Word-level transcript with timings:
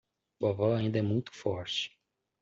Vovó 0.39 0.73
ainda 0.73 0.97
é 0.97 1.01
muito 1.03 1.31
forte 1.31 1.95